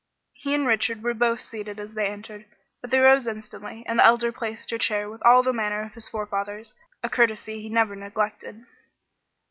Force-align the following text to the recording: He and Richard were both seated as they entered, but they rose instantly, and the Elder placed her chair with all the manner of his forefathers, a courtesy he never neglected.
He 0.33 0.55
and 0.55 0.65
Richard 0.65 1.03
were 1.03 1.13
both 1.13 1.41
seated 1.41 1.79
as 1.79 1.93
they 1.93 2.07
entered, 2.07 2.45
but 2.81 2.89
they 2.89 2.97
rose 2.97 3.27
instantly, 3.27 3.83
and 3.85 3.99
the 3.99 4.03
Elder 4.03 4.31
placed 4.31 4.71
her 4.71 4.79
chair 4.79 5.07
with 5.07 5.21
all 5.23 5.43
the 5.43 5.53
manner 5.53 5.83
of 5.83 5.93
his 5.93 6.09
forefathers, 6.09 6.73
a 7.03 7.07
courtesy 7.07 7.61
he 7.61 7.69
never 7.69 7.95
neglected. 7.95 8.63